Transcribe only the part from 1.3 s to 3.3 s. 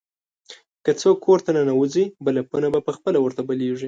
ته ننوځي، بلپونه په خپله